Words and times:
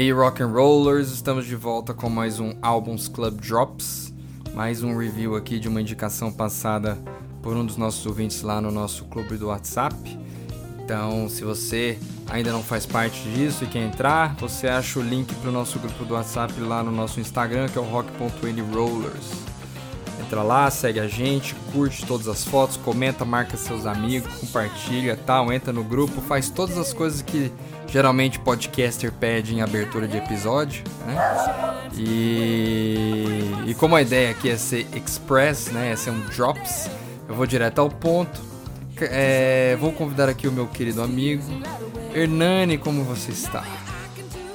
aí, 0.00 0.10
rock 0.12 0.42
and 0.42 0.46
rollers, 0.46 1.10
estamos 1.10 1.44
de 1.44 1.54
volta 1.54 1.92
com 1.92 2.08
mais 2.08 2.40
um 2.40 2.54
Albums 2.62 3.06
Club 3.06 3.38
Drops, 3.38 4.14
mais 4.54 4.82
um 4.82 4.96
review 4.96 5.36
aqui 5.36 5.60
de 5.60 5.68
uma 5.68 5.78
indicação 5.78 6.32
passada 6.32 6.96
por 7.42 7.54
um 7.54 7.66
dos 7.66 7.76
nossos 7.76 8.06
ouvintes 8.06 8.40
lá 8.40 8.62
no 8.62 8.70
nosso 8.70 9.04
clube 9.04 9.36
do 9.36 9.48
WhatsApp. 9.48 9.94
Então, 10.82 11.28
se 11.28 11.44
você 11.44 11.98
ainda 12.30 12.50
não 12.50 12.62
faz 12.62 12.86
parte 12.86 13.20
disso 13.28 13.64
e 13.64 13.66
quer 13.66 13.80
entrar, 13.80 14.34
você 14.36 14.68
acha 14.68 14.98
o 14.98 15.02
link 15.02 15.34
para 15.34 15.50
o 15.50 15.52
nosso 15.52 15.78
grupo 15.78 16.02
do 16.06 16.14
WhatsApp 16.14 16.58
lá 16.60 16.82
no 16.82 16.90
nosso 16.90 17.20
Instagram, 17.20 17.68
que 17.68 17.76
é 17.76 17.80
o 17.82 17.84
rock.rollers. 17.84 19.49
Entra 20.30 20.44
lá, 20.44 20.70
segue 20.70 21.00
a 21.00 21.08
gente, 21.08 21.56
curte 21.72 22.06
todas 22.06 22.28
as 22.28 22.44
fotos, 22.44 22.76
comenta, 22.76 23.24
marca 23.24 23.56
seus 23.56 23.84
amigos, 23.84 24.32
compartilha 24.34 25.16
tal, 25.16 25.52
entra 25.52 25.72
no 25.72 25.82
grupo, 25.82 26.20
faz 26.20 26.48
todas 26.48 26.78
as 26.78 26.92
coisas 26.92 27.20
que 27.20 27.50
geralmente 27.88 28.38
podcaster 28.38 29.10
pede 29.10 29.52
em 29.52 29.60
abertura 29.60 30.06
de 30.06 30.16
episódio, 30.16 30.84
né? 31.04 31.90
E, 31.96 33.40
e 33.66 33.74
como 33.74 33.96
a 33.96 34.02
ideia 34.02 34.30
aqui 34.30 34.48
é 34.48 34.56
ser 34.56 34.86
express, 34.94 35.66
né? 35.72 35.90
É 35.90 35.96
ser 35.96 36.10
um 36.10 36.20
drops, 36.20 36.88
eu 37.28 37.34
vou 37.34 37.44
direto 37.44 37.80
ao 37.80 37.88
ponto. 37.90 38.40
É, 39.00 39.76
vou 39.80 39.90
convidar 39.90 40.28
aqui 40.28 40.46
o 40.46 40.52
meu 40.52 40.68
querido 40.68 41.02
amigo 41.02 41.42
Hernani, 42.14 42.78
como 42.78 43.02
você 43.02 43.32
está? 43.32 43.64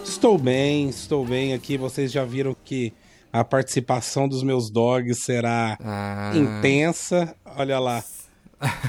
Estou 0.05 0.38
bem, 0.38 0.88
estou 0.88 1.25
bem 1.25 1.53
aqui. 1.53 1.77
Vocês 1.77 2.13
já 2.13 2.23
viram 2.23 2.55
que 2.63 2.94
a 3.35 3.44
participação 3.44 4.30
dos 4.30 4.44
meus 4.44 4.70
dogs 4.70 5.20
será 5.20 5.77
ah. 5.84 6.31
intensa. 6.34 7.35
Olha 7.58 7.80
lá. 7.80 8.02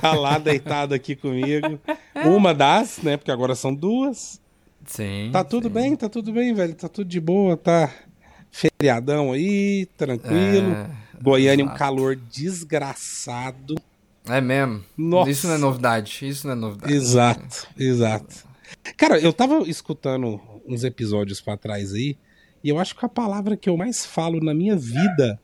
Tá 0.01 0.13
lá 0.15 0.39
deitado 0.39 0.95
aqui 0.95 1.17
comigo. 1.17 1.81
Uma 2.25 2.55
das, 2.55 2.99
né? 2.99 3.17
Porque 3.17 3.33
agora 3.33 3.57
são 3.57 3.75
duas. 3.75 4.41
Sim. 4.87 5.31
Tá 5.33 5.43
tudo 5.43 5.67
sim. 5.67 5.75
bem, 5.75 5.97
tá 5.97 6.09
tudo 6.09 6.33
bem, 6.33 6.55
velho. 6.55 6.75
Tá 6.75 6.89
tudo 6.89 7.09
de 7.09 7.21
boa, 7.21 7.57
tá 7.57 7.93
feriadão 8.49 9.33
aí, 9.33 9.87
tranquilo. 9.97 10.73
É, 10.73 10.91
Goiânia, 11.21 11.65
exato. 11.65 11.75
um 11.75 11.79
calor 11.79 12.15
desgraçado. 12.15 13.75
É 14.29 14.41
mesmo? 14.41 14.85
Nossa. 14.97 15.31
Isso 15.31 15.49
não 15.49 15.55
é 15.55 15.59
novidade. 15.59 16.21
Isso 16.23 16.47
não 16.47 16.55
é 16.55 16.57
novidade. 16.57 16.93
Exato, 16.93 17.67
exato. 17.77 18.47
Cara, 18.97 19.19
eu 19.19 19.33
tava 19.33 19.59
escutando 19.69 20.41
uns 20.65 20.85
episódios 20.85 21.41
para 21.41 21.57
trás 21.57 21.93
aí. 21.93 22.17
E 22.67 22.69
eu 22.69 22.81
acho 22.81 22.97
que 22.97 23.07
a 23.07 23.09
palavra 23.09 23.57
que 23.57 23.71
eu 23.71 23.77
mais 23.77 24.05
falo 24.05 24.41
na 24.41 24.53
minha 24.53 24.75
vida 24.75 25.39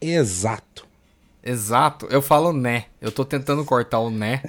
é 0.00 0.14
exato. 0.14 0.84
Exato. 1.40 2.08
Eu 2.10 2.20
falo 2.20 2.52
né. 2.52 2.86
Eu 3.00 3.12
tô 3.12 3.24
tentando 3.24 3.64
cortar 3.64 4.00
o 4.00 4.10
né. 4.10 4.42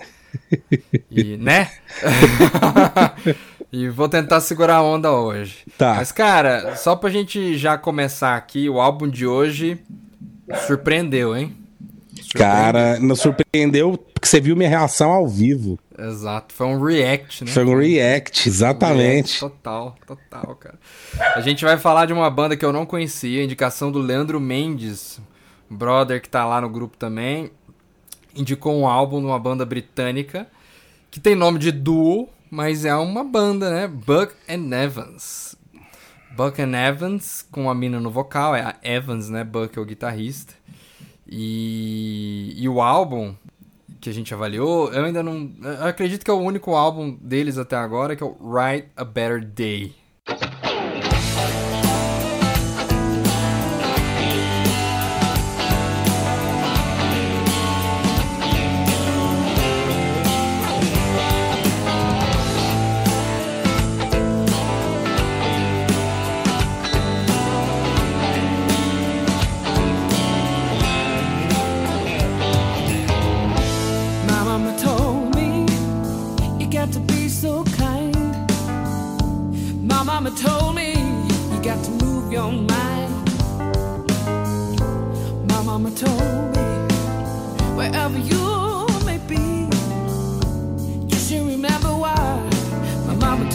E, 1.12 1.38
né? 1.38 1.70
e 3.72 3.88
vou 3.90 4.09
tentar 4.09 4.42
segurar 4.42 4.78
a 4.78 4.82
onda 4.82 5.12
hoje. 5.12 5.67
Tá. 5.78 5.94
Mas, 5.98 6.12
cara, 6.12 6.76
só 6.76 6.95
pra 6.95 7.12
gente 7.12 7.59
já 7.59 7.78
começar 7.78 8.36
aqui, 8.36 8.67
o 8.67 8.82
álbum 8.82 9.08
de 9.08 9.28
hoje 9.28 9.78
surpreendeu, 10.66 11.38
hein? 11.38 11.56
Surpreendeu. 12.23 12.39
Cara, 12.39 13.00
não 13.00 13.16
surpreendeu 13.16 14.00
porque 14.00 14.28
você 14.28 14.42
viu 14.42 14.56
minha 14.56 14.70
reação 14.70 15.12
ao 15.12 15.28
vivo. 15.28 15.78
Exato, 15.98 16.54
foi 16.54 16.68
um 16.68 16.82
react, 16.84 17.46
né? 17.46 17.52
Foi 17.52 17.64
um 17.64 17.78
react, 17.78 18.50
exatamente. 18.50 18.98
Um 18.98 19.12
react 19.12 19.40
total, 19.40 19.96
total, 20.06 20.56
cara. 20.56 20.80
A 21.36 21.42
gente 21.42 21.64
vai 21.64 21.78
falar 21.78 22.06
de 22.06 22.14
uma 22.14 22.30
banda 22.30 22.58
que 22.58 22.66
eu 22.66 22.74
não 22.74 22.86
conhecia, 22.86 23.44
indicação 23.44 23.92
do 23.92 24.00
Leandro 24.00 24.40
Mendes, 24.40 25.22
brother 25.70 26.22
que 26.22 26.28
tá 26.28 26.46
lá 26.46 26.60
no 26.60 26.70
grupo 26.70 26.98
também. 26.98 27.50
Indicou 28.36 28.78
um 28.78 28.86
álbum 28.86 29.22
de 29.22 29.28
uma 29.28 29.40
banda 29.40 29.66
britânica 29.66 30.48
que 31.10 31.20
tem 31.22 31.34
nome 31.34 31.60
de 31.60 31.72
duo, 31.72 32.28
mas 32.52 32.84
é 32.84 32.94
uma 32.94 33.23
banda, 33.23 33.70
né? 33.70 33.88
Buck 33.88 34.34
and 34.50 34.76
Evans. 34.76 35.56
Buck 36.36 36.61
and 36.61 36.76
Evans, 36.76 37.48
com 37.50 37.70
a 37.70 37.73
mina 37.73 38.02
no 38.02 38.11
vocal, 38.11 38.54
é 38.54 38.61
a 38.61 38.76
Evans, 38.84 39.30
né? 39.30 39.45
Buck 39.45 39.78
é 39.78 39.82
o 39.82 39.86
guitarrista. 39.86 40.54
E, 41.26 42.54
e 42.58 42.67
o 42.67 42.82
álbum 42.82 43.34
que 44.05 44.10
a 44.10 44.14
gente 44.14 44.33
avaliou, 44.33 44.93
eu 44.93 45.04
ainda 45.04 45.23
não. 45.23 45.52
Eu 45.61 45.88
acredito 45.88 46.23
que 46.23 46.30
é 46.30 46.33
o 46.33 46.38
único 46.38 46.76
álbum 46.76 47.17
deles 47.20 47.58
até 47.58 47.76
agora, 47.76 48.16
que 48.16 48.23
é 48.23 48.26
o 48.26 48.38
Write 48.39 48.89
a 48.95 49.04
Better 49.04 49.43
Day. 49.43 49.95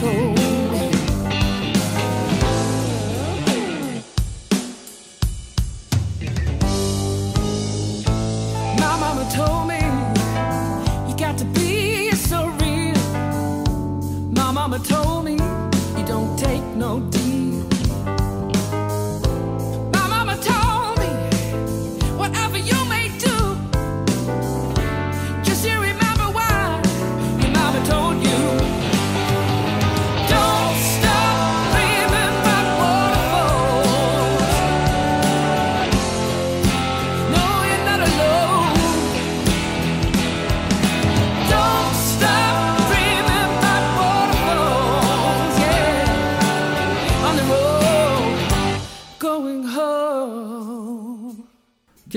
told. 0.01 0.30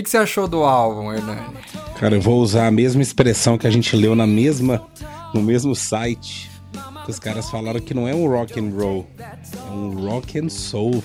Que, 0.03 0.05
que 0.05 0.09
você 0.09 0.17
achou 0.17 0.47
do 0.47 0.63
álbum, 0.63 1.11
Hernani? 1.13 1.41
Cara, 1.97 2.15
eu 2.15 2.21
vou 2.21 2.41
usar 2.41 2.67
a 2.67 2.71
mesma 2.71 3.01
expressão 3.01 3.57
que 3.57 3.65
a 3.65 3.69
gente 3.69 3.95
leu 3.95 4.13
na 4.13 4.27
mesma, 4.27 4.85
no 5.33 5.41
mesmo 5.41 5.73
site. 5.73 6.51
Os 7.07 7.19
caras 7.19 7.49
falaram 7.49 7.79
que 7.79 7.93
não 7.93 8.07
é 8.07 8.13
um 8.13 8.27
rock 8.27 8.59
and 8.59 8.69
roll, 8.69 9.07
é 9.19 9.71
um 9.71 10.07
rock 10.07 10.39
and 10.39 10.49
soul. 10.49 11.03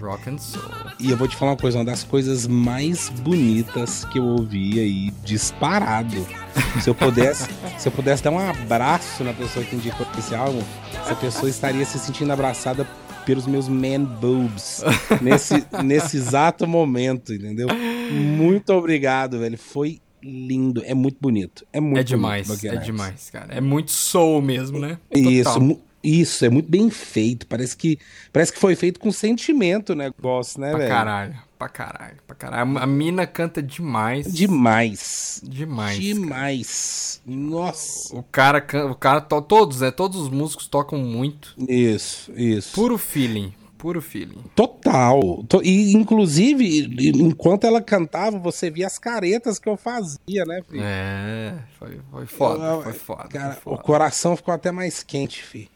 Rock 0.00 0.28
and 0.28 0.38
soul. 0.38 0.64
E 0.98 1.10
eu 1.10 1.16
vou 1.16 1.28
te 1.28 1.36
falar 1.36 1.52
uma 1.52 1.56
coisa, 1.56 1.78
uma 1.78 1.84
das 1.84 2.02
coisas 2.04 2.46
mais 2.46 3.08
bonitas 3.08 4.04
que 4.06 4.18
eu 4.18 4.24
ouvi 4.24 4.78
aí, 4.80 5.10
disparado. 5.24 6.26
Se 6.82 6.88
eu 6.88 6.94
pudesse, 6.94 7.48
se 7.78 7.88
eu 7.88 7.92
pudesse 7.92 8.22
dar 8.22 8.30
um 8.30 8.38
abraço 8.38 9.24
na 9.24 9.32
pessoa 9.32 9.64
que 9.64 9.76
indicou 9.76 10.06
esse 10.18 10.34
álbum, 10.34 10.62
essa 11.00 11.14
pessoa 11.14 11.48
estaria 11.48 11.84
se 11.84 11.98
sentindo 11.98 12.32
abraçada 12.32 12.86
pelos 13.24 13.46
meus 13.46 13.68
man 13.68 14.04
boobs 14.04 14.82
nesse, 15.22 15.64
nesse 15.82 16.18
exato 16.18 16.66
momento, 16.66 17.32
entendeu? 17.32 17.68
Muito 18.10 18.72
obrigado, 18.72 19.38
velho. 19.38 19.58
Foi 19.58 20.00
lindo, 20.22 20.82
é 20.86 20.94
muito 20.94 21.18
bonito. 21.20 21.66
É 21.72 21.80
muito 21.80 21.98
É 21.98 22.02
demais, 22.02 22.46
bonito, 22.46 22.66
é 22.66 22.76
demais, 22.76 23.30
cara. 23.30 23.54
É 23.54 23.60
muito 23.60 23.90
soul 23.90 24.40
mesmo, 24.40 24.78
né? 24.78 24.98
Isso, 25.14 25.78
isso, 26.02 26.44
é 26.44 26.50
muito 26.50 26.70
bem 26.70 26.90
feito. 26.90 27.46
Parece 27.46 27.76
que, 27.76 27.98
parece 28.32 28.52
que 28.52 28.58
foi 28.58 28.74
feito 28.74 28.98
com 29.00 29.10
sentimento 29.10 29.90
o 29.90 29.94
negócio, 29.96 30.60
né, 30.60 30.70
pra 30.70 30.78
velho? 30.78 30.90
Caralho, 30.90 31.34
pra 31.58 31.68
caralho, 31.68 32.16
pra 32.26 32.36
caralho. 32.36 32.78
A 32.78 32.86
mina 32.86 33.26
canta 33.26 33.62
demais. 33.62 34.32
Demais. 34.32 35.40
Demais. 35.42 35.98
Demais. 35.98 37.20
Cara. 37.24 37.38
Nossa. 37.38 38.16
O 38.16 38.22
cara, 38.22 38.66
o 38.90 38.94
cara, 38.94 39.20
todos, 39.20 39.82
é, 39.82 39.90
todos 39.90 40.20
os 40.20 40.28
músicos 40.28 40.66
tocam 40.66 40.98
muito. 40.98 41.54
Isso, 41.68 42.30
isso. 42.36 42.74
Puro 42.74 42.98
feeling, 42.98 43.54
puro 43.78 44.02
feeling. 44.02 44.42
Total. 44.54 44.73
E, 45.62 45.92
inclusive, 45.92 47.12
enquanto 47.18 47.64
ela 47.64 47.80
cantava, 47.80 48.38
você 48.38 48.70
via 48.70 48.86
as 48.86 48.98
caretas 48.98 49.58
que 49.58 49.68
eu 49.68 49.76
fazia, 49.76 50.44
né, 50.46 50.62
filho? 50.68 50.82
É, 50.84 51.54
foi, 51.78 52.00
foi 52.10 52.26
foda, 52.26 52.64
eu, 52.64 52.82
foi 52.82 52.92
foda. 52.92 53.28
Cara, 53.28 53.52
foi 53.54 53.62
foda. 53.62 53.76
o 53.76 53.78
coração 53.82 54.36
ficou 54.36 54.54
até 54.54 54.70
mais 54.70 55.02
quente, 55.02 55.42
filho. 55.42 55.68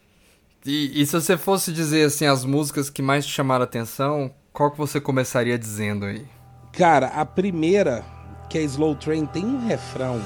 E, 0.65 1.01
e, 1.01 1.05
se 1.05 1.13
você 1.13 1.37
fosse 1.37 1.71
dizer 1.71 2.05
assim 2.05 2.25
as 2.25 2.43
músicas 2.43 2.89
que 2.89 3.01
mais 3.01 3.25
te 3.25 3.31
chamaram 3.31 3.61
a 3.61 3.65
atenção, 3.65 4.31
qual 4.51 4.71
que 4.71 4.77
você 4.77 4.99
começaria 4.99 5.57
dizendo 5.57 6.05
aí? 6.05 6.25
Cara, 6.73 7.07
a 7.07 7.25
primeira, 7.25 8.05
que 8.49 8.57
é 8.57 8.61
Slow 8.63 8.95
Train, 8.95 9.25
tem 9.25 9.45
um 9.45 9.65
refrão 9.65 10.21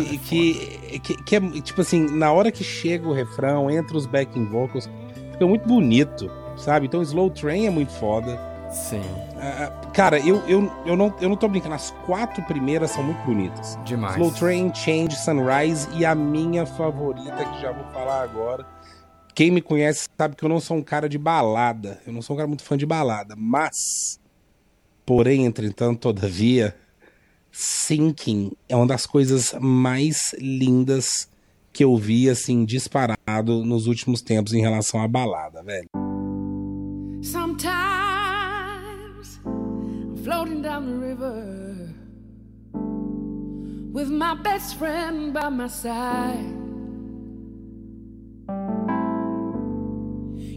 que, 0.00 0.98
que, 0.98 1.22
que, 1.22 1.36
é 1.36 1.40
tipo 1.60 1.80
assim, 1.80 2.06
na 2.08 2.32
hora 2.32 2.50
que 2.50 2.64
chega 2.64 3.06
o 3.06 3.12
refrão, 3.12 3.70
entra 3.70 3.96
os 3.96 4.06
backing 4.06 4.46
vocals, 4.46 4.88
fica 5.32 5.46
muito 5.46 5.66
bonito, 5.66 6.30
sabe? 6.56 6.86
Então 6.86 7.02
Slow 7.02 7.30
Train 7.30 7.66
é 7.66 7.70
muito 7.70 7.92
foda. 7.92 8.38
Sim. 8.70 9.00
Uh, 9.00 9.90
cara, 9.92 10.18
eu, 10.18 10.42
eu, 10.48 10.72
eu, 10.86 10.96
não, 10.96 11.14
eu 11.20 11.28
não 11.28 11.36
tô 11.36 11.46
brincando, 11.46 11.74
as 11.74 11.90
quatro 12.06 12.42
primeiras 12.44 12.90
são 12.90 13.02
muito 13.02 13.22
bonitas. 13.24 13.78
Demais. 13.84 14.14
Slow 14.14 14.32
Train, 14.32 14.74
Change, 14.74 15.14
Sunrise 15.16 15.86
e 15.94 16.06
a 16.06 16.14
minha 16.14 16.64
favorita, 16.64 17.44
que 17.44 17.60
já 17.60 17.70
vou 17.70 17.84
falar 17.92 18.22
agora. 18.22 18.66
Quem 19.34 19.50
me 19.50 19.60
conhece 19.60 20.08
sabe 20.16 20.36
que 20.36 20.44
eu 20.44 20.48
não 20.48 20.60
sou 20.60 20.76
um 20.76 20.82
cara 20.82 21.08
de 21.08 21.18
balada. 21.18 22.00
Eu 22.06 22.12
não 22.12 22.22
sou 22.22 22.34
um 22.34 22.36
cara 22.36 22.46
muito 22.46 22.62
fã 22.62 22.76
de 22.76 22.86
balada. 22.86 23.34
Mas, 23.36 24.20
porém, 25.04 25.44
entretanto, 25.46 26.00
todavia, 26.00 26.74
Sinking 27.52 28.52
é 28.66 28.74
uma 28.74 28.86
das 28.86 29.04
coisas 29.04 29.54
mais 29.60 30.34
lindas 30.38 31.28
que 31.70 31.84
eu 31.84 31.94
vi, 31.96 32.28
assim, 32.30 32.64
disparado 32.64 33.64
nos 33.64 33.86
últimos 33.86 34.22
tempos 34.22 34.54
em 34.54 34.60
relação 34.60 35.02
à 35.02 35.06
balada, 35.06 35.62
velho. 35.62 35.86
Sometimes 37.22 37.68
I'm 39.44 40.16
floating 40.24 40.62
down 40.62 40.86
the 40.86 40.96
river 40.96 41.94
with 43.92 44.08
my 44.08 44.34
best 44.34 44.76
friend 44.78 45.32
by 45.32 45.50
my 45.50 45.68
side. 45.68 46.62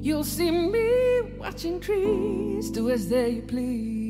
You'll 0.01 0.23
see 0.23 0.51
me 0.51 1.37
watching 1.39 1.79
trees 1.79 2.69
do 2.71 2.89
as 2.89 3.07
they 3.09 3.41
please. 3.41 4.04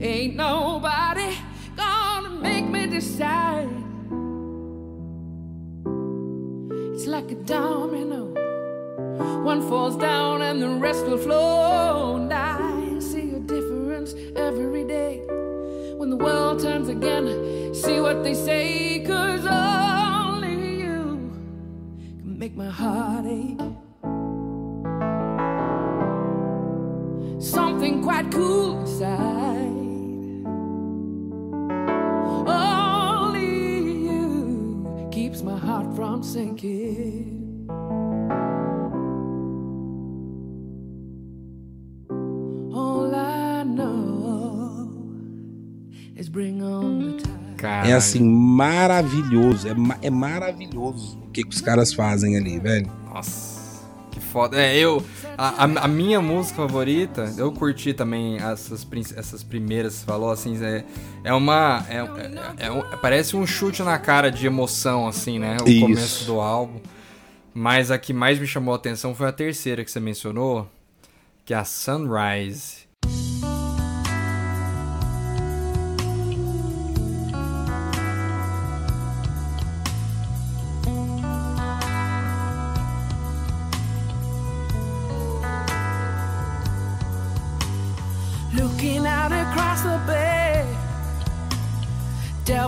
Ain't 0.00 0.36
nobody 0.36 1.36
gonna 1.74 2.30
make 2.30 2.64
me 2.64 2.86
decide. 2.86 3.68
It's 6.94 7.06
like 7.06 7.32
a 7.32 7.34
domino. 7.34 8.32
One 9.42 9.60
falls 9.68 9.96
down 9.96 10.42
and 10.42 10.62
the 10.62 10.68
rest 10.68 11.04
will 11.04 11.18
flow. 11.18 12.14
And 12.14 12.32
I 12.32 13.00
see 13.00 13.30
a 13.30 13.40
difference 13.40 14.14
every 14.36 14.84
day. 14.84 15.24
When 15.96 16.10
the 16.10 16.16
world 16.16 16.62
turns 16.62 16.88
again, 16.88 17.74
see 17.74 18.00
what 18.00 18.22
they 18.22 18.34
say. 18.34 19.04
Cause 19.04 19.44
only 19.46 20.76
you 20.82 21.32
can 22.20 22.38
make 22.38 22.54
my 22.54 22.70
heart 22.70 23.26
ache. 23.26 23.58
Something 27.40 28.00
quite 28.00 28.30
cool 28.30 28.78
inside. 28.80 29.67
From 36.18 36.22
sinking. 36.22 37.66
All 42.74 43.14
I 43.14 43.62
know 43.64 44.90
is 46.16 46.28
bring 46.28 46.62
on 46.62 47.16
the 47.16 47.22
tide. 47.56 47.88
É 47.88 47.92
assim, 47.92 48.22
maravilhoso. 48.22 49.68
É, 49.68 49.74
é 50.02 50.10
maravilhoso 50.10 51.18
o 51.26 51.30
que, 51.30 51.44
que 51.44 51.54
os 51.54 51.60
caras 51.60 51.92
fazem 51.92 52.36
ali, 52.36 52.58
velho. 52.58 52.90
Nossa 53.12 53.57
foda. 54.38 54.62
É, 54.62 54.76
eu. 54.76 55.04
A, 55.36 55.64
a, 55.64 55.88
minha 55.88 56.20
música 56.20 56.56
favorita, 56.56 57.32
eu 57.36 57.52
curti 57.52 57.92
também 57.92 58.36
essas, 58.38 58.86
essas 59.16 59.42
primeiras, 59.42 59.94
você 59.94 60.04
falou 60.04 60.30
assim, 60.30 60.56
é, 60.64 60.84
é 61.24 61.34
uma. 61.34 61.84
É, 61.88 61.96
é, 61.96 62.66
é, 62.66 62.96
parece 62.96 63.36
um 63.36 63.46
chute 63.46 63.82
na 63.82 63.98
cara 63.98 64.30
de 64.30 64.46
emoção, 64.46 65.08
assim, 65.08 65.38
né? 65.38 65.56
O 65.64 65.68
Isso. 65.68 65.80
começo 65.80 66.24
do 66.24 66.40
álbum. 66.40 66.80
Mas 67.52 67.90
a 67.90 67.98
que 67.98 68.12
mais 68.12 68.38
me 68.38 68.46
chamou 68.46 68.72
a 68.72 68.76
atenção 68.76 69.14
foi 69.14 69.26
a 69.28 69.32
terceira 69.32 69.84
que 69.84 69.90
você 69.90 69.98
mencionou, 69.98 70.68
que 71.44 71.52
é 71.52 71.56
a 71.56 71.64
Sunrise. 71.64 72.87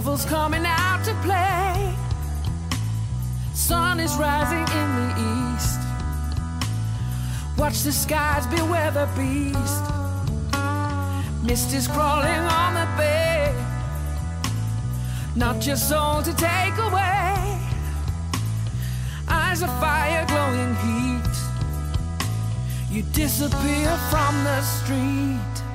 Devil's 0.01 0.25
coming 0.25 0.65
out 0.65 1.05
to 1.05 1.15
play. 1.23 1.95
Sun 3.55 4.01
is 4.01 4.15
rising 4.17 4.67
in 4.81 4.91
the 5.01 5.11
east. 5.33 5.81
Watch 7.59 7.83
the 7.83 7.93
skies, 7.93 8.47
beware 8.47 8.91
the 8.91 9.09
beast. 9.17 9.85
Mist 11.43 11.75
is 11.75 11.87
crawling 11.87 12.45
on 12.63 12.75
the 12.75 12.89
bay. 12.97 13.55
not 15.37 15.67
your 15.67 15.77
soul 15.77 16.23
to 16.23 16.33
take 16.35 16.77
away. 16.89 17.59
Eyes 19.29 19.63
of 19.63 19.71
fire, 19.81 20.25
glowing 20.29 20.75
heat. 20.85 21.37
You 22.91 23.03
disappear 23.13 23.91
from 24.11 24.33
the 24.45 24.63
street. 24.63 25.70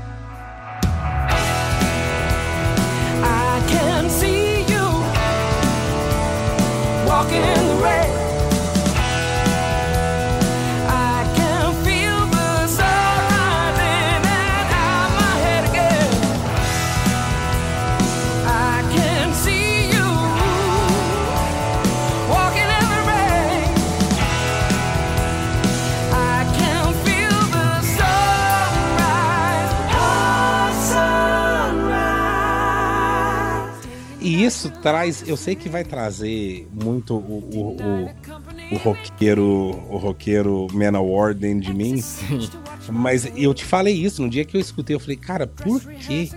Isso 34.45 34.69
traz. 34.81 35.27
Eu 35.27 35.37
sei 35.37 35.55
que 35.55 35.69
vai 35.69 35.83
trazer 35.83 36.67
muito 36.71 37.15
o, 37.15 37.39
o, 37.53 37.77
o, 37.81 38.75
o 38.75 38.77
roqueiro. 38.77 39.45
O 39.89 39.97
roqueiro 39.97 40.67
Manowar 40.73 41.33
dentro 41.33 41.61
de 41.61 41.73
mim. 41.73 42.01
Sim. 42.01 42.49
Mas 42.89 43.31
eu 43.35 43.53
te 43.53 43.65
falei 43.65 43.93
isso 43.93 44.21
no 44.21 44.29
dia 44.29 44.45
que 44.45 44.55
eu 44.55 44.61
escutei. 44.61 44.95
Eu 44.95 44.99
falei, 44.99 45.17
cara, 45.17 45.47
por 45.47 45.81
que. 45.81 46.31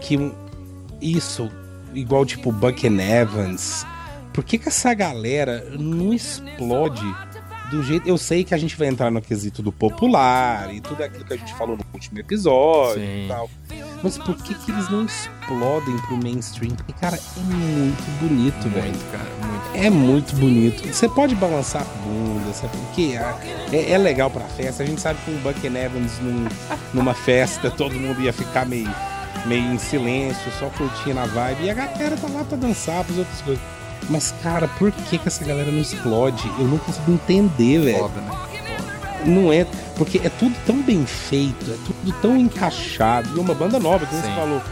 Que 0.00 0.16
isso, 1.00 1.50
igual 1.94 2.24
tipo 2.24 2.52
Buck 2.52 2.86
Evans, 2.86 3.86
por 4.32 4.44
que, 4.44 4.58
que 4.58 4.68
essa 4.68 4.92
galera 4.94 5.70
não 5.78 6.12
explode 6.12 7.04
do 7.70 7.82
jeito. 7.82 8.06
Eu 8.08 8.18
sei 8.18 8.44
que 8.44 8.52
a 8.54 8.58
gente 8.58 8.76
vai 8.76 8.88
entrar 8.88 9.10
no 9.10 9.22
quesito 9.22 9.62
do 9.62 9.72
popular 9.72 10.74
e 10.74 10.80
tudo 10.80 11.02
aquilo 11.02 11.24
que 11.24 11.32
a 11.32 11.36
gente 11.36 11.54
falou 11.54 11.76
no 11.76 11.84
último 11.94 12.18
episódio 12.18 13.00
Sim. 13.00 13.24
e 13.24 13.28
tal. 13.28 13.48
Mas 14.02 14.16
por 14.16 14.34
que, 14.36 14.54
que 14.54 14.70
eles 14.70 14.88
não 14.88 15.04
explodem 15.04 15.96
pro 16.06 16.16
mainstream? 16.16 16.74
Porque, 16.74 16.92
cara, 16.94 17.16
é 17.16 17.40
muito 17.40 18.20
bonito, 18.20 18.68
velho. 18.70 18.94
É 19.74 19.90
muito 19.90 20.34
bonito. 20.36 20.86
Você 20.88 21.08
pode 21.08 21.34
balançar 21.34 21.82
a 21.82 21.84
bunda, 21.84 22.52
sabe? 22.52 22.76
Porque 22.78 23.18
é, 23.72 23.92
é, 23.92 23.98
legal 23.98 24.30
pra 24.30 24.44
festa. 24.44 24.82
A 24.82 24.86
gente 24.86 25.00
sabe 25.00 25.18
que 25.24 25.30
um 25.30 25.36
Buck 25.38 25.66
Evans 25.66 26.18
num, 26.20 26.48
numa 26.94 27.12
festa, 27.12 27.70
todo 27.70 27.94
mundo 27.94 28.22
ia 28.22 28.32
ficar 28.32 28.64
meio, 28.64 28.90
meio 29.44 29.72
em 29.72 29.78
silêncio, 29.78 30.50
só 30.58 30.70
curtindo 30.70 31.20
a 31.20 31.26
vibe. 31.26 31.64
E 31.64 31.70
a 31.70 31.74
galera 31.74 32.16
tá 32.16 32.28
lá 32.28 32.42
pra 32.42 32.56
dançar, 32.56 33.04
pras 33.04 33.18
outras 33.18 33.42
coisas. 33.42 33.62
Mas, 34.08 34.34
cara, 34.42 34.66
por 34.66 34.90
que, 34.90 35.18
que 35.18 35.28
essa 35.28 35.44
galera 35.44 35.70
não 35.70 35.80
explode? 35.80 36.50
Eu 36.58 36.66
não 36.66 36.78
consigo 36.78 37.12
entender, 37.12 37.80
velho. 37.80 37.98
Foda, 37.98 38.20
né? 38.22 38.49
Não 39.26 39.52
é. 39.52 39.66
Porque 39.96 40.18
é 40.18 40.28
tudo 40.28 40.54
tão 40.66 40.82
bem 40.82 41.04
feito, 41.06 41.70
é 41.70 41.76
tudo 41.86 42.12
tão 42.20 42.36
encaixado. 42.36 43.36
E 43.36 43.40
uma 43.40 43.54
banda 43.54 43.78
nova, 43.78 44.06
como 44.06 44.20
Sim. 44.20 44.28
você 44.28 44.34
falou. 44.34 44.62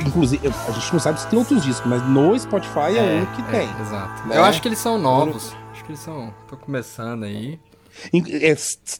Inclusive, 0.00 0.48
a 0.48 0.72
gente 0.72 0.92
não 0.92 1.00
sabe 1.00 1.20
se 1.20 1.26
tem 1.28 1.38
outros 1.38 1.62
discos, 1.62 1.86
mas 1.86 2.02
no 2.06 2.38
Spotify 2.38 2.96
é, 2.96 2.98
é 2.98 3.22
um 3.22 3.26
que 3.34 3.42
é, 3.42 3.60
tem. 3.60 3.80
Exato. 3.80 4.28
Né? 4.28 4.36
Eu 4.36 4.44
acho 4.44 4.60
que 4.60 4.68
eles 4.68 4.78
são 4.78 4.98
novos. 4.98 5.54
Acho 5.72 5.84
que 5.84 5.92
eles 5.92 6.00
são. 6.00 6.32
Tô 6.48 6.56
começando 6.56 7.24
aí. 7.24 7.58
É, 8.12 8.54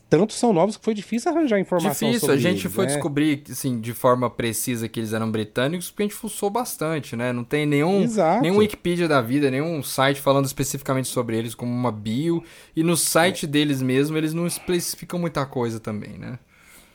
tanto 0.09 0.33
são 0.33 0.53
novos 0.53 0.77
que 0.77 0.85
foi 0.85 0.95
difícil 0.95 1.31
arranjar 1.31 1.59
informação 1.59 2.11
difícil, 2.11 2.31
a 2.31 2.37
gente 2.37 2.63
eles, 2.63 2.75
foi 2.75 2.87
né? 2.87 2.93
descobrir, 2.93 3.43
assim, 3.51 3.81
de 3.81 3.93
forma 3.93 4.31
precisa 4.31 4.89
que 4.89 5.01
eles 5.01 5.13
eram 5.13 5.31
britânicos, 5.31 5.91
porque 5.91 6.03
a 6.03 6.07
gente 6.07 6.15
fuçou 6.15 6.51
bastante, 6.51 7.17
né? 7.17 7.33
Não 7.33 7.45
tem 7.45 7.67
nenhum, 7.67 8.07
nenhum 8.41 8.59
Wikipedia 8.59 9.09
da 9.09 9.21
vida, 9.21 9.51
nenhum 9.51 9.83
site 9.83 10.21
falando 10.21 10.47
especificamente 10.47 11.09
sobre 11.09 11.37
eles 11.37 11.55
como 11.55 11.73
uma 11.73 11.93
bio, 11.93 12.43
e 12.75 12.83
no 12.83 12.97
site 12.97 13.45
é. 13.45 13.49
deles 13.49 13.83
mesmo 13.83 14.17
eles 14.17 14.33
não 14.33 14.47
especificam 14.47 15.19
muita 15.19 15.45
coisa 15.45 15.81
também, 15.81 16.19
né? 16.19 16.39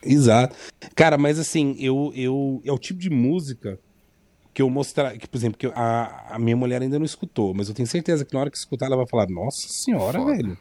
Exato. 0.02 0.56
Cara, 0.94 1.18
mas 1.18 1.38
assim, 1.38 1.76
eu, 1.78 2.12
eu 2.14 2.62
é 2.64 2.72
o 2.72 2.78
tipo 2.78 2.98
de 2.98 3.10
música 3.10 3.78
que 4.52 4.62
eu 4.62 4.70
mostrar, 4.70 5.16
que 5.16 5.28
por 5.28 5.36
exemplo, 5.36 5.58
que 5.58 5.66
a, 5.66 6.34
a 6.34 6.38
minha 6.38 6.56
mulher 6.56 6.82
ainda 6.82 6.98
não 6.98 7.06
escutou, 7.06 7.54
mas 7.54 7.68
eu 7.68 7.74
tenho 7.74 7.86
certeza 7.86 8.24
que 8.24 8.34
na 8.34 8.40
hora 8.40 8.50
que 8.50 8.56
escutar 8.56 8.86
ela 8.86 8.96
vai 8.96 9.06
falar: 9.06 9.26
"Nossa 9.28 9.68
senhora, 9.68 10.18
Foda. 10.18 10.32
velho". 10.32 10.58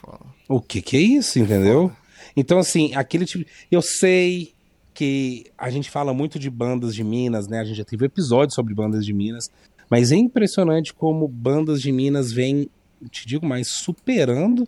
Foda. 0.00 0.24
O 0.48 0.60
que 0.60 0.80
que 0.80 0.96
é 0.96 1.00
isso, 1.00 1.38
entendeu? 1.38 1.92
Então, 2.36 2.58
assim, 2.58 2.94
aquele 2.94 3.26
tipo. 3.26 3.48
Eu 3.70 3.82
sei 3.82 4.52
que 4.94 5.46
a 5.56 5.70
gente 5.70 5.90
fala 5.90 6.12
muito 6.12 6.38
de 6.38 6.50
bandas 6.50 6.94
de 6.94 7.04
Minas, 7.04 7.48
né? 7.48 7.60
A 7.60 7.64
gente 7.64 7.76
já 7.76 7.84
teve 7.84 8.06
episódios 8.06 8.54
sobre 8.54 8.74
bandas 8.74 9.04
de 9.04 9.12
Minas. 9.12 9.50
Mas 9.88 10.12
é 10.12 10.16
impressionante 10.16 10.94
como 10.94 11.26
bandas 11.26 11.82
de 11.82 11.90
Minas 11.90 12.32
vêm, 12.32 12.68
te 13.10 13.26
digo 13.26 13.44
mais, 13.44 13.66
superando 13.66 14.66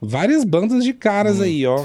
várias 0.00 0.44
bandas 0.44 0.84
de 0.84 0.92
caras 0.92 1.40
aí, 1.40 1.66
ó. 1.66 1.78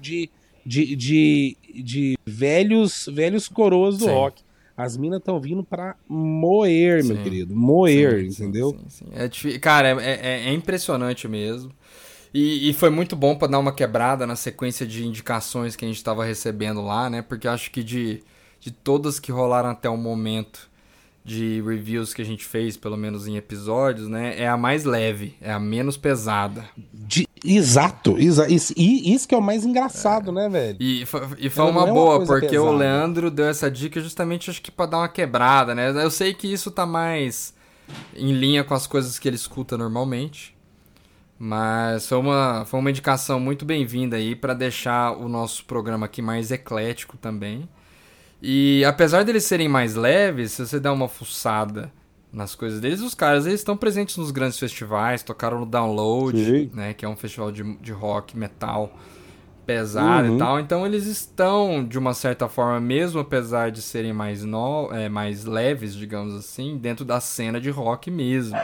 De, 0.00 0.30
de, 0.64 0.96
de, 0.96 1.56
de 1.82 2.18
velhos, 2.24 3.08
velhos 3.12 3.48
coroas 3.48 3.98
do 3.98 4.04
sim. 4.04 4.10
rock. 4.10 4.42
As 4.76 4.96
minas 4.96 5.18
estão 5.18 5.40
vindo 5.40 5.64
para 5.64 5.96
moer, 6.08 7.02
sim. 7.02 7.12
meu 7.12 7.22
querido. 7.22 7.56
Moer, 7.56 8.20
sim, 8.30 8.44
entendeu? 8.44 8.78
É, 9.10 9.58
cara, 9.58 10.00
é, 10.00 10.20
é, 10.22 10.48
é 10.50 10.52
impressionante 10.52 11.26
mesmo. 11.26 11.72
E, 12.32 12.68
e, 12.68 12.72
foi 12.74 12.90
muito 12.90 13.16
bom 13.16 13.36
para 13.36 13.48
dar 13.48 13.58
uma 13.58 13.72
quebrada 13.72 14.26
na 14.26 14.36
sequência 14.36 14.86
de 14.86 15.06
indicações 15.06 15.74
que 15.74 15.84
a 15.84 15.88
gente 15.88 15.96
estava 15.96 16.24
recebendo 16.24 16.82
lá, 16.82 17.08
né? 17.08 17.22
Porque 17.22 17.48
acho 17.48 17.70
que 17.70 17.82
de, 17.82 18.22
de 18.60 18.70
todas 18.70 19.18
que 19.18 19.32
rolaram 19.32 19.70
até 19.70 19.88
o 19.88 19.96
momento 19.96 20.68
de 21.28 21.62
reviews 21.62 22.14
que 22.14 22.22
a 22.22 22.24
gente 22.24 22.44
fez, 22.44 22.76
pelo 22.76 22.96
menos 22.96 23.28
em 23.28 23.36
episódios, 23.36 24.08
né? 24.08 24.40
É 24.40 24.48
a 24.48 24.56
mais 24.56 24.84
leve, 24.84 25.36
é 25.42 25.52
a 25.52 25.58
menos 25.58 25.96
pesada. 25.96 26.64
De, 26.92 27.26
exato, 27.44 28.16
exa, 28.18 28.50
isso, 28.50 28.72
e 28.76 29.14
isso 29.14 29.28
que 29.28 29.34
é 29.34 29.38
o 29.38 29.42
mais 29.42 29.64
engraçado, 29.64 30.30
é. 30.30 30.34
né, 30.34 30.48
velho? 30.48 30.76
E, 30.80 31.02
e 31.38 31.50
foi 31.50 31.70
uma 31.70 31.86
é 31.86 31.92
boa, 31.92 32.18
uma 32.18 32.26
porque 32.26 32.48
pesada. 32.48 32.70
o 32.70 32.74
Leandro 32.74 33.30
deu 33.30 33.46
essa 33.46 33.70
dica 33.70 34.00
justamente 34.00 34.48
acho 34.48 34.62
que 34.62 34.70
para 34.70 34.86
dar 34.86 34.98
uma 34.98 35.08
quebrada, 35.08 35.74
né? 35.74 35.90
Eu 36.02 36.10
sei 36.10 36.32
que 36.32 36.50
isso 36.50 36.70
tá 36.70 36.86
mais 36.86 37.52
em 38.16 38.32
linha 38.32 38.64
com 38.64 38.74
as 38.74 38.86
coisas 38.86 39.18
que 39.18 39.28
ele 39.28 39.36
escuta 39.36 39.76
normalmente. 39.76 40.56
Mas 41.38 42.08
foi 42.08 42.18
uma, 42.18 42.64
foi 42.64 42.80
uma 42.80 42.90
indicação 42.90 43.38
muito 43.38 43.64
bem-vinda 43.64 44.16
aí 44.16 44.34
para 44.34 44.54
deixar 44.54 45.12
o 45.12 45.28
nosso 45.28 45.64
programa 45.64 46.06
aqui 46.06 46.20
mais 46.20 46.50
eclético 46.50 47.16
também. 47.16 47.68
E 48.42 48.84
apesar 48.84 49.24
deles 49.24 49.44
serem 49.44 49.68
mais 49.68 49.94
leves, 49.94 50.52
se 50.52 50.66
você 50.66 50.80
der 50.80 50.90
uma 50.90 51.08
fuçada 51.08 51.92
nas 52.32 52.54
coisas 52.54 52.80
deles, 52.80 53.00
os 53.00 53.14
caras 53.14 53.46
eles 53.46 53.60
estão 53.60 53.76
presentes 53.76 54.16
nos 54.16 54.30
grandes 54.30 54.58
festivais, 54.58 55.22
tocaram 55.22 55.60
no 55.60 55.66
Download, 55.66 56.70
né, 56.74 56.92
que 56.92 57.04
é 57.04 57.08
um 57.08 57.16
festival 57.16 57.52
de, 57.52 57.62
de 57.76 57.92
rock, 57.92 58.36
metal 58.36 58.92
pesado 59.64 60.28
uhum. 60.28 60.36
e 60.36 60.38
tal. 60.38 60.60
Então 60.60 60.86
eles 60.86 61.06
estão, 61.06 61.84
de 61.84 61.98
uma 61.98 62.14
certa 62.14 62.48
forma, 62.48 62.80
mesmo 62.80 63.20
apesar 63.20 63.70
de 63.70 63.80
serem 63.80 64.12
mais, 64.12 64.42
no, 64.42 64.90
é, 64.92 65.08
mais 65.08 65.44
leves, 65.44 65.94
digamos 65.94 66.34
assim, 66.34 66.76
dentro 66.78 67.04
da 67.04 67.20
cena 67.20 67.60
de 67.60 67.70
rock 67.70 68.10
mesmo. 68.10 68.58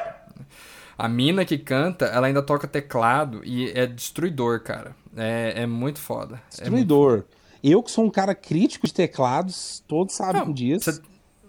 A 0.96 1.08
mina 1.08 1.44
que 1.44 1.58
canta, 1.58 2.06
ela 2.06 2.26
ainda 2.26 2.42
toca 2.42 2.66
teclado 2.66 3.40
e 3.44 3.70
é 3.70 3.86
destruidor, 3.86 4.60
cara. 4.60 4.94
É, 5.16 5.62
é 5.62 5.66
muito 5.66 5.98
foda. 5.98 6.40
Destruidor. 6.48 7.10
É 7.10 7.14
muito... 7.14 7.26
Eu 7.62 7.82
que 7.82 7.90
sou 7.90 8.04
um 8.04 8.10
cara 8.10 8.34
crítico 8.34 8.86
de 8.86 8.92
teclados, 8.92 9.82
todos 9.88 10.14
sabem 10.14 10.44
Não, 10.44 10.52
disso. 10.52 10.92
Cê... 10.92 11.00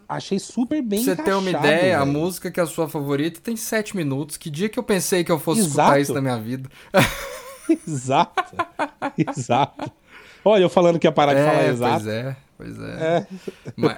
Achei 0.08 0.38
super 0.38 0.82
bem 0.84 1.04
Você 1.04 1.16
tem 1.16 1.34
uma 1.34 1.50
ideia, 1.50 2.00
a 2.00 2.06
música 2.06 2.52
que 2.52 2.60
é 2.60 2.64
a 2.64 2.68
sua 2.68 2.88
favorita 2.88 3.42
tem 3.42 3.56
sete 3.56 3.96
minutos. 3.96 4.38
Que 4.38 4.50
dia 4.52 4.70
que 4.70 4.78
eu 4.78 4.84
pensei 4.84 5.24
que 5.24 5.32
eu 5.32 5.40
fosse 5.40 5.62
Exato. 5.62 5.80
escutar 5.80 6.00
isso 6.00 6.14
na 6.14 6.22
minha 6.22 6.38
vida? 6.38 6.70
exato. 7.88 8.56
Exato. 9.18 9.92
Olha, 10.44 10.64
eu 10.64 10.70
falando 10.70 11.00
que 11.00 11.08
ia 11.08 11.12
parar 11.12 11.34
é, 11.34 11.36
de 11.36 11.50
falar 11.50 11.68
exato. 11.68 12.04
Pois 12.04 12.08
é, 12.08 12.36
pois 12.58 12.80
é. 12.80 12.84
é. 12.84 13.28
Mas... 13.76 13.98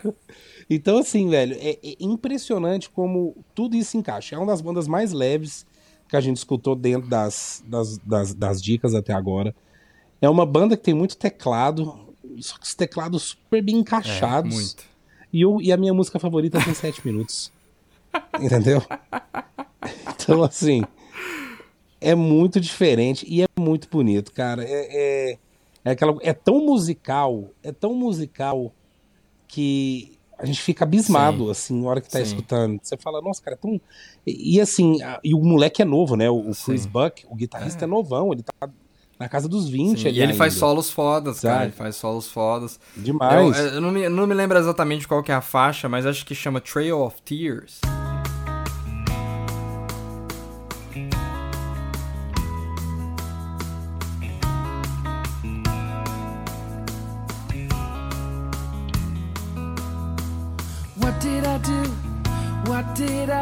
Então, 0.69 0.97
assim, 0.97 1.29
velho, 1.29 1.55
é, 1.59 1.77
é, 1.81 1.95
impressionante 1.99 2.89
como 2.89 3.35
tudo 3.55 3.75
isso 3.75 3.97
encaixa. 3.97 4.35
É 4.35 4.37
uma 4.37 4.47
das 4.47 4.61
bandas 4.61 4.87
mais 4.87 5.13
leves 5.13 5.65
que 6.09 6.15
a 6.15 6.21
gente 6.21 6.37
escutou 6.37 6.75
dentro 6.75 7.09
das, 7.09 7.63
das, 7.65 7.97
das, 7.99 8.33
das 8.33 8.61
dicas 8.61 8.93
até 8.93 9.13
agora. 9.13 9.55
É 10.21 10.29
uma 10.29 10.45
banda 10.45 10.75
que 10.75 10.83
tem 10.83 10.93
muito 10.93 11.17
teclado, 11.17 12.13
só 12.39 12.57
que 12.57 12.65
os 12.65 12.75
teclados 12.75 13.23
super 13.23 13.61
bem 13.61 13.77
encaixados. 13.77 14.51
É, 14.51 14.55
muito. 14.55 14.83
E, 15.31 15.41
eu, 15.41 15.61
e 15.61 15.71
a 15.71 15.77
minha 15.77 15.93
música 15.93 16.19
favorita 16.19 16.59
tem 16.63 16.73
sete 16.73 17.05
minutos. 17.05 17.51
Entendeu? 18.39 18.81
Então, 20.15 20.43
assim, 20.43 20.83
é 22.01 22.13
muito 22.15 22.59
diferente 22.59 23.25
e 23.27 23.41
é 23.41 23.47
muito 23.57 23.89
bonito, 23.89 24.31
cara. 24.33 24.63
É, 24.63 24.87
é, 25.31 25.39
é, 25.85 25.91
aquela, 25.91 26.17
é 26.21 26.33
tão 26.33 26.65
musical, 26.65 27.49
é 27.63 27.71
tão 27.71 27.93
musical 27.93 28.73
que 29.47 30.16
a 30.37 30.45
gente 30.45 30.61
fica 30.61 30.83
abismado, 30.83 31.45
Sim. 31.45 31.51
assim, 31.51 31.81
na 31.81 31.89
hora 31.89 32.01
que 32.01 32.09
tá 32.09 32.19
Sim. 32.19 32.25
escutando. 32.25 32.79
Você 32.81 32.95
fala, 32.97 33.21
nossa, 33.21 33.41
cara, 33.41 33.55
é 33.55 33.59
tão. 33.59 33.81
E, 34.25 34.55
e 34.55 34.61
assim, 34.61 35.01
a, 35.01 35.19
e 35.23 35.33
o 35.33 35.39
moleque 35.39 35.81
é 35.81 35.85
novo, 35.85 36.15
né? 36.15 36.29
O, 36.29 36.51
o 36.51 36.55
Chris 36.55 36.85
Buck, 36.85 37.25
o 37.29 37.35
guitarrista 37.35 37.83
é. 37.83 37.85
é. 37.85 37.87
novão, 37.87 38.31
ele 38.31 38.43
tá 38.43 38.69
na 39.19 39.27
casa 39.27 39.47
dos 39.49 39.67
20 39.67 39.99
Sim, 39.99 40.05
E 40.05 40.09
ele 40.09 40.21
ainda. 40.21 40.33
faz 40.35 40.53
solos 40.53 40.91
fodas, 40.91 41.39
cara. 41.39 41.63
Ele 41.63 41.71
faz 41.71 41.95
solos 41.95 42.29
fodas. 42.29 42.79
Demais. 42.95 43.57
Eu, 43.57 43.65
eu, 43.65 43.81
não, 43.81 43.91
me, 43.91 44.07
não 44.09 44.27
me 44.27 44.33
lembro 44.33 44.57
exatamente 44.57 45.07
qual 45.07 45.23
que 45.23 45.31
é 45.31 45.35
a 45.35 45.41
faixa, 45.41 45.89
mas 45.89 46.05
acho 46.05 46.25
que 46.25 46.35
chama 46.35 46.61
Trail 46.61 46.99
of 47.01 47.21
Tears. 47.23 47.81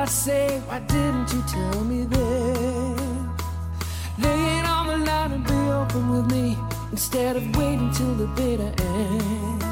I 0.06 0.08
say? 0.08 0.60
Why 0.68 0.82
didn't 0.82 1.34
you 1.34 1.42
tell 1.48 1.84
me 1.84 2.04
then? 2.04 3.30
Laying 4.20 4.66
on 4.66 4.86
the 4.86 4.98
line 5.04 5.32
and 5.32 5.44
be 5.44 5.60
open 5.80 6.12
with 6.12 6.32
me 6.32 6.56
instead 6.92 7.36
of 7.36 7.44
waiting 7.58 7.90
till 7.92 8.14
the 8.14 8.28
bitter 8.38 8.72
end. 8.84 9.64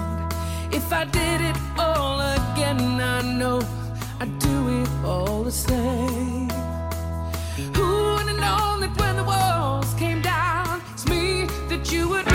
If 0.74 0.92
I 0.92 1.06
did 1.06 1.40
it 1.42 1.56
all 1.78 2.20
again, 2.20 2.80
I 3.00 3.22
know 3.22 3.62
I'd 4.20 4.40
do 4.40 4.82
it 4.82 4.90
all 5.06 5.44
the 5.44 5.52
same. 5.52 6.50
Who 7.76 7.88
would 8.16 8.28
have 8.32 8.40
known 8.48 8.80
that 8.82 8.94
when 9.00 9.16
the 9.18 9.24
walls 9.24 9.94
came 10.00 10.24
down, 10.24 10.82
it's 10.94 11.08
me 11.08 11.46
that 11.70 11.92
you 11.92 12.10
would 12.10 12.33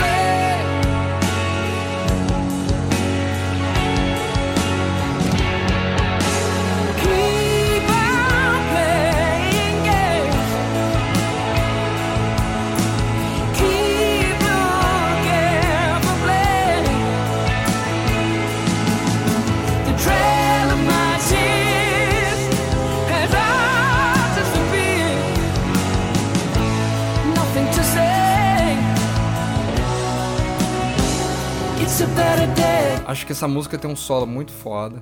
que 33.29 33.33
essa 33.33 33.47
música 33.47 33.77
tem 33.77 33.87
um 33.87 33.95
solo 33.95 34.25
muito 34.25 34.51
foda. 34.51 34.99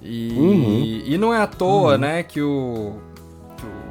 E, 0.00 0.30
Uhum. 0.38 1.02
e 1.04 1.18
não 1.18 1.34
é 1.34 1.40
à 1.40 1.48
toa, 1.48 1.98
né, 1.98 2.22
que 2.22 2.40
o, 2.40 2.92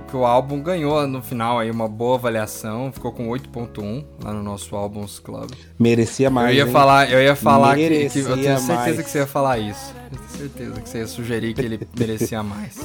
que 0.07 0.15
o 0.15 0.25
álbum 0.25 0.61
ganhou 0.61 1.05
no 1.05 1.21
final 1.21 1.59
aí 1.59 1.69
uma 1.69 1.89
boa 1.89 2.15
avaliação, 2.15 2.89
ficou 2.93 3.11
com 3.11 3.27
8.1 3.27 4.05
lá 4.23 4.31
no 4.31 4.41
nosso 4.41 4.73
Albums 4.77 5.19
Club. 5.19 5.51
Merecia 5.77 6.29
mais. 6.29 6.51
eu 6.51 6.55
ia 6.55 6.63
hein? 6.65 6.71
falar, 6.71 7.11
eu 7.11 7.21
ia 7.21 7.35
falar 7.35 7.75
que, 7.75 7.81
que 7.89 8.19
eu 8.19 8.37
tenho 8.37 8.57
certeza 8.59 8.73
mais. 8.75 9.01
que 9.01 9.09
você 9.09 9.17
ia 9.17 9.27
falar 9.27 9.59
isso. 9.59 9.93
Eu 9.93 10.17
tenho 10.17 10.29
certeza 10.29 10.81
que 10.81 10.89
você 10.89 10.97
ia 10.99 11.07
sugerir 11.07 11.53
que 11.53 11.61
ele 11.61 11.85
merecia 11.99 12.41
mais. 12.41 12.77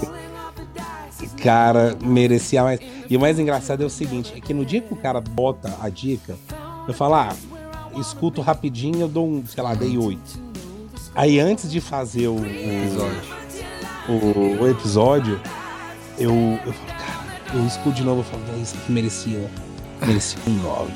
Cara, 1.41 1.97
merecia 2.03 2.65
mais. 2.65 2.81
E 3.09 3.17
o 3.17 3.21
mais 3.21 3.39
engraçado 3.39 3.81
é 3.85 3.87
o 3.87 3.91
seguinte: 3.91 4.33
é 4.37 4.41
que 4.41 4.53
no 4.53 4.65
dia 4.65 4.81
que 4.81 4.93
o 4.93 4.97
cara 4.97 5.21
bota 5.21 5.73
a 5.81 5.89
dica, 5.89 6.35
eu 6.89 6.95
falo, 6.95 7.15
ah, 7.15 7.29
escuto 7.97 8.41
rapidinho, 8.41 9.01
eu 9.01 9.09
dou 9.09 9.29
um, 9.29 9.47
sei 9.47 9.63
lá, 9.63 9.75
dei 9.75 9.97
oito. 9.99 10.48
Aí 11.19 11.41
antes 11.41 11.69
de 11.71 11.81
fazer 11.81 12.29
o, 12.29 12.37
o 12.37 12.47
Episódio. 12.47 13.23
o, 14.09 14.63
o 14.63 14.69
episódio, 14.69 15.41
eu, 16.17 16.33
eu 16.65 16.73
falo, 16.73 16.87
cara, 16.99 17.41
eu 17.55 17.67
escuto 17.67 17.91
de 17.97 18.05
novo, 18.05 18.21
eu 18.21 18.25
falo, 18.25 18.43
"Véi, 18.45 18.63
isso 18.63 18.77
aqui 18.77 18.93
merecia, 18.93 19.51
merecia 20.01 20.39
um 20.47 20.55
9. 20.63 20.93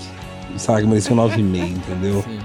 Sabe, 0.58 0.86
merecia 0.86 1.12
um 1.12 1.16
9,5, 1.16 1.76
entendeu? 1.76 2.22
Sim. 2.22 2.38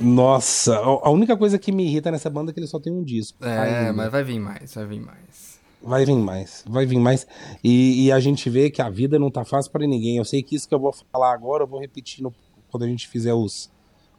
Nossa, 0.00 0.76
a 0.76 1.10
única 1.10 1.36
coisa 1.36 1.58
que 1.58 1.72
me 1.72 1.84
irrita 1.84 2.12
nessa 2.12 2.30
banda 2.30 2.52
é 2.52 2.54
que 2.54 2.60
ele 2.60 2.68
só 2.68 2.78
tem 2.78 2.92
um 2.92 3.02
disco. 3.02 3.44
É, 3.44 3.90
mas 3.90 4.12
vai 4.12 4.22
vir 4.22 4.38
mais, 4.38 4.72
vai 4.74 4.86
vir 4.86 5.00
mais. 5.00 5.58
Vai 5.82 6.04
vir 6.04 6.16
mais, 6.16 6.64
vai 6.68 6.86
vir 6.86 6.98
mais. 7.00 7.26
E, 7.64 8.04
e 8.06 8.12
a 8.12 8.20
gente 8.20 8.48
vê 8.48 8.70
que 8.70 8.80
a 8.80 8.88
vida 8.88 9.18
não 9.18 9.30
tá 9.32 9.44
fácil 9.44 9.72
para 9.72 9.84
ninguém. 9.86 10.16
Eu 10.18 10.24
sei 10.24 10.42
que 10.44 10.54
isso 10.54 10.68
que 10.68 10.74
eu 10.74 10.78
vou 10.78 10.94
falar 11.12 11.32
agora, 11.32 11.64
eu 11.64 11.66
vou 11.66 11.80
repetir 11.80 12.22
no- 12.22 12.32
quando 12.70 12.84
a 12.84 12.86
gente 12.86 13.08
fizer 13.08 13.34
os, 13.34 13.68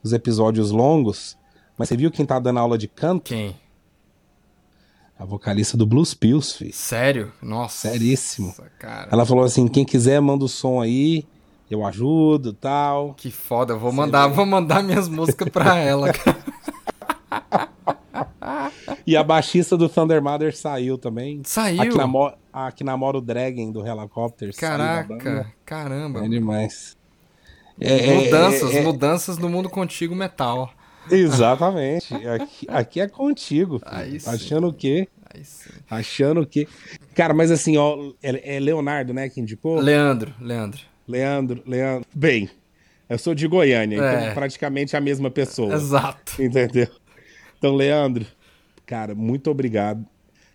os 0.03 0.11
episódios 0.11 0.71
longos. 0.71 1.37
Mas 1.79 1.87
você 1.87 1.95
viu 1.95 2.11
quem 2.11 2.25
tá 2.25 2.37
dando 2.39 2.59
aula 2.59 2.77
de 2.77 2.89
canto? 2.89 3.23
Quem? 3.23 3.55
A 5.17 5.23
vocalista 5.23 5.77
do 5.77 5.85
Blues 5.85 6.13
Pills, 6.13 6.57
filho. 6.57 6.73
Sério? 6.73 7.31
Nossa. 7.41 7.89
Seríssimo. 7.89 8.53
Cara. 8.77 9.07
Ela 9.09 9.25
falou 9.25 9.45
assim: 9.45 9.65
quem 9.65 9.85
quiser, 9.85 10.19
manda 10.21 10.43
o 10.43 10.49
som 10.49 10.81
aí, 10.81 11.25
eu 11.71 11.85
ajudo 11.85 12.51
tal. 12.51 13.13
Que 13.13 13.31
foda, 13.31 13.73
eu 13.73 13.79
vou 13.79 13.93
mandar, 13.93 14.27
vou 14.27 14.45
mandar 14.45 14.83
minhas 14.83 15.07
músicas 15.09 15.47
pra 15.47 15.77
ela, 15.77 16.11
cara. 16.11 16.37
E 19.07 19.15
a 19.15 19.23
baixista 19.23 19.77
do 19.77 19.87
Thunder 19.87 20.21
Mother 20.21 20.55
saiu 20.55 20.97
também. 20.97 21.41
Saiu? 21.45 21.81
A 21.81 21.87
que, 21.87 21.97
namo- 21.97 22.33
a 22.51 22.71
que 22.73 22.83
namora 22.83 23.17
o 23.17 23.21
Dragon 23.21 23.71
do 23.71 23.85
Helicopter. 23.87 24.53
Caraca, 24.55 25.49
caramba. 25.65 26.25
É 26.25 26.27
demais. 26.27 26.97
É, 27.79 28.15
Mudanças, 28.25 28.73
é, 28.73 28.77
é, 28.79 28.81
mudanças 28.83 29.37
no 29.37 29.47
mundo 29.47 29.69
contigo 29.69 30.13
metal. 30.13 30.69
Exatamente. 31.11 32.13
Aqui, 32.13 32.67
aqui 32.69 33.01
é 33.01 33.07
contigo. 33.07 33.81
Aí 33.85 34.19
sim. 34.19 34.29
Achando 34.29 34.67
o 34.67 34.73
quê? 34.73 35.07
Aí 35.33 35.43
sim. 35.43 35.69
Achando 35.89 36.41
o 36.41 36.45
quê? 36.45 36.67
Cara, 37.15 37.33
mas 37.33 37.51
assim, 37.51 37.77
ó, 37.77 38.11
é, 38.21 38.55
é 38.57 38.59
Leonardo, 38.59 39.13
né, 39.13 39.29
que 39.29 39.39
indicou? 39.39 39.79
Leandro, 39.79 40.33
Leandro. 40.39 40.81
Leandro, 41.07 41.63
Leandro. 41.65 42.07
Bem, 42.13 42.49
eu 43.09 43.17
sou 43.17 43.33
de 43.33 43.47
Goiânia, 43.47 43.99
É. 44.01 44.21
então 44.21 44.33
praticamente 44.33 44.95
a 44.95 45.01
mesma 45.01 45.29
pessoa. 45.31 45.73
Exato. 45.73 46.41
Entendeu? 46.41 46.87
Então, 47.57 47.75
Leandro, 47.75 48.25
cara, 48.85 49.13
muito 49.15 49.49
obrigado. 49.49 50.05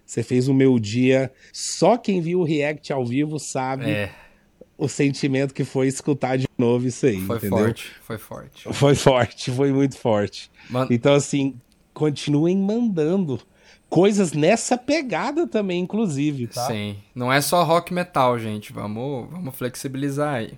Você 0.06 0.22
fez 0.22 0.48
o 0.48 0.54
meu 0.54 0.78
dia. 0.78 1.32
Só 1.52 1.96
quem 1.96 2.20
viu 2.20 2.40
o 2.40 2.44
React 2.44 2.92
ao 2.92 3.04
vivo 3.06 3.38
sabe 3.38 3.90
É, 3.90 4.10
o 4.76 4.88
sentimento 4.88 5.54
que 5.54 5.64
foi 5.64 5.86
escutar 5.88 6.36
de 6.36 6.46
novo 6.58 6.86
isso 6.86 7.06
aí, 7.06 7.20
foi 7.20 7.36
entendeu? 7.36 7.58
forte, 7.58 7.92
foi 8.02 8.18
forte. 8.18 8.72
Foi 8.72 8.94
forte, 8.94 9.50
foi 9.50 9.72
muito 9.72 9.96
forte. 9.98 10.50
Man- 10.68 10.88
Então, 10.90 11.14
assim, 11.14 11.54
continuem 11.92 12.56
mandando 12.56 13.40
coisas 13.88 14.32
nessa 14.32 14.76
pegada 14.76 15.46
também, 15.46 15.80
inclusive, 15.80 16.48
tá? 16.48 16.66
Sim. 16.66 16.96
Não 17.14 17.32
é 17.32 17.40
só 17.40 17.62
rock 17.62 17.94
metal, 17.94 18.38
gente. 18.38 18.72
Vamos, 18.72 19.30
vamos 19.30 19.54
flexibilizar 19.54 20.34
aí. 20.34 20.54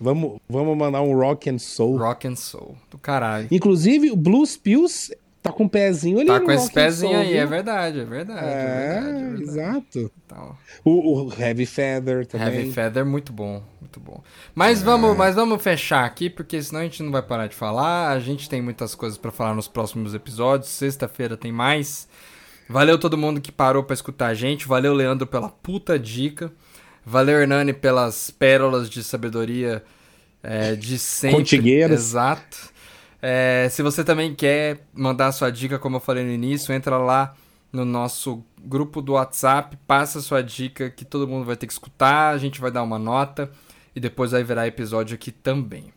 Vamos, 0.00 0.38
vamos 0.48 0.74
mandar 0.78 1.02
um 1.02 1.14
rock 1.14 1.50
and 1.50 1.58
soul. 1.58 1.98
Rock 1.98 2.26
and 2.26 2.36
soul. 2.36 2.74
Do 2.90 2.96
caralho. 2.96 3.48
Inclusive, 3.50 4.10
o 4.10 4.16
Blues 4.16 4.56
Pills 4.56 5.14
tá 5.42 5.50
com 5.52 5.64
um 5.64 5.68
pezinho 5.68 6.18
ali 6.18 6.26
Tá 6.26 6.40
com 6.40 6.52
esse 6.52 6.70
pezinho 6.72 7.18
aí, 7.18 7.36
é 7.36 7.46
verdade, 7.46 8.00
é 8.00 8.04
verdade. 8.04 8.46
É, 8.46 8.50
É, 8.50 9.00
verdade, 9.00 9.08
é 9.08 9.22
verdade. 9.28 9.42
exato. 9.42 10.12
Então, 10.26 10.56
O, 10.84 11.24
o 11.24 11.32
Heavy 11.38 11.66
Feather 11.66 12.26
também. 12.26 12.46
Heavy 12.48 12.72
Feather, 12.72 13.04
muito 13.06 13.32
bom, 13.32 13.62
muito 13.80 13.98
bom. 13.98 14.22
Mas, 14.54 14.82
vamos, 14.82 15.16
mas 15.16 15.34
vamos 15.34 15.62
fechar 15.62 16.04
aqui, 16.04 16.28
porque 16.30 16.62
senão 16.62 16.80
a 16.80 16.84
gente 16.84 17.02
não 17.02 17.10
vai 17.10 17.22
parar 17.22 17.46
de 17.46 17.54
falar. 17.56 18.10
A 18.10 18.18
gente 18.20 18.48
tem 18.48 18.60
muitas 18.62 18.94
coisas 18.94 19.18
pra 19.18 19.30
falar 19.30 19.54
nos 19.54 19.66
próximos 19.68 20.14
episódios. 20.14 20.70
Sexta-feira 20.70 21.36
tem 21.36 21.50
mais. 21.52 22.08
Valeu 22.68 22.98
todo 22.98 23.18
mundo 23.18 23.40
que 23.40 23.50
parou 23.50 23.82
pra 23.82 23.94
escutar 23.94 24.28
a 24.28 24.34
gente. 24.34 24.68
Valeu, 24.68 24.94
Leandro, 24.94 25.26
pela 25.26 25.48
puta 25.48 25.98
dica. 25.98 26.52
Valeu, 27.04 27.40
Hernani, 27.40 27.72
pelas 27.72 28.30
pérolas 28.30 28.88
de 28.88 29.02
sabedoria 29.02 29.82
é, 30.42 30.76
de 30.76 30.98
sempre. 30.98 31.38
Contigueiras. 31.38 31.98
Exato. 31.98 32.70
É, 33.22 33.68
se 33.70 33.82
você 33.82 34.02
também 34.02 34.34
quer 34.34 34.86
mandar 34.94 35.32
sua 35.32 35.50
dica, 35.50 35.78
como 35.78 35.96
eu 35.96 36.00
falei 36.00 36.24
no 36.24 36.30
início, 36.30 36.72
entra 36.72 36.96
lá 36.96 37.34
no 37.72 37.84
nosso 37.84 38.44
grupo 38.62 39.00
do 39.00 39.12
WhatsApp, 39.12 39.76
passa 39.86 40.20
sua 40.20 40.42
dica 40.42 40.90
que 40.90 41.04
todo 41.04 41.28
mundo 41.28 41.44
vai 41.44 41.56
ter 41.56 41.66
que 41.66 41.72
escutar, 41.72 42.30
a 42.30 42.38
gente 42.38 42.60
vai 42.60 42.70
dar 42.70 42.82
uma 42.82 42.98
nota 42.98 43.50
e 43.94 44.00
depois 44.00 44.32
vai 44.32 44.42
virar 44.42 44.66
episódio 44.66 45.14
aqui 45.14 45.30
também. 45.30 45.92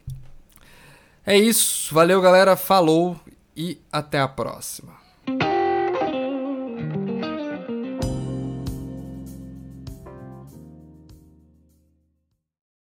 É 1.25 1.37
isso, 1.37 1.93
valeu 1.93 2.21
galera, 2.21 2.55
falou 2.55 3.19
e 3.55 3.79
até 3.91 4.19
a 4.19 4.27
próxima. 4.27 5.02